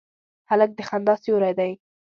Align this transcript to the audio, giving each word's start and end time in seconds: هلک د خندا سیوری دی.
هلک 0.49 0.71
د 0.75 0.79
خندا 0.87 1.13
سیوری 1.23 1.51
دی. 1.59 1.71